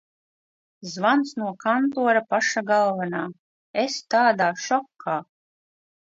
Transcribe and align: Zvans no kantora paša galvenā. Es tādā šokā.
Zvans 0.91 1.33
no 1.41 1.49
kantora 1.65 2.23
paša 2.33 2.63
galvenā. 2.69 3.19
Es 3.83 3.99
tādā 4.15 4.47
šokā. 4.69 5.19